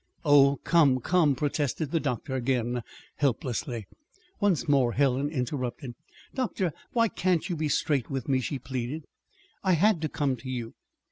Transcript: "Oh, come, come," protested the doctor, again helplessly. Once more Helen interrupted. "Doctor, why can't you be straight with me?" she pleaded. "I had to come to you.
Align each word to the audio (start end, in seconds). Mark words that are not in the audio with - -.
"Oh, 0.25 0.55
come, 0.63 0.99
come," 0.99 1.35
protested 1.35 1.91
the 1.91 1.99
doctor, 1.99 2.33
again 2.35 2.81
helplessly. 3.17 3.85
Once 4.39 4.67
more 4.67 4.93
Helen 4.93 5.29
interrupted. 5.29 5.93
"Doctor, 6.33 6.73
why 6.93 7.07
can't 7.07 7.47
you 7.47 7.55
be 7.55 7.69
straight 7.69 8.09
with 8.09 8.27
me?" 8.27 8.39
she 8.39 8.57
pleaded. 8.57 9.05
"I 9.63 9.73
had 9.73 10.01
to 10.01 10.09
come 10.09 10.37
to 10.37 10.49
you. 10.49 10.73